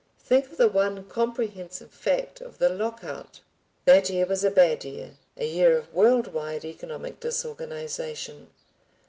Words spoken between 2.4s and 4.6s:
of the lock out! That year was a